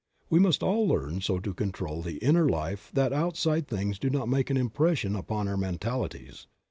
[0.31, 4.27] We must all learn so to control the inner life that outside things do not
[4.27, 6.47] make an impression upon our mentalities.